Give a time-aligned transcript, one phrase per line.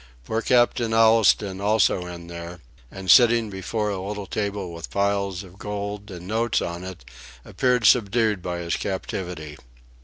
[0.25, 2.59] Poor Captain Allistoun also in there,
[2.89, 7.05] and sitting before a little table with piles of gold and notes on it,
[7.45, 9.59] appeared subdued by his captivity.